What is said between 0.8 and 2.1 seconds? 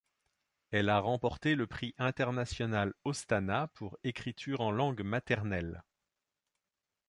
a remporté le prix